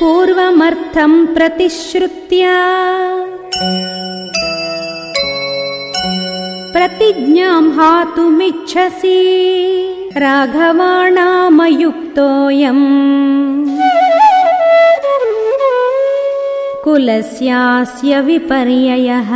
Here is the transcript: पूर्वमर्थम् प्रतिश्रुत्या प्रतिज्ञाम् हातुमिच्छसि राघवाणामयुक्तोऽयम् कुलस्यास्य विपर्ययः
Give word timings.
पूर्वमर्थम् 0.00 1.14
प्रतिश्रुत्या 1.36 2.56
प्रतिज्ञाम् 6.74 7.70
हातुमिच्छसि 7.78 9.16
राघवाणामयुक्तोऽयम् 10.22 12.84
कुलस्यास्य 16.86 18.12
विपर्ययः 18.30 19.32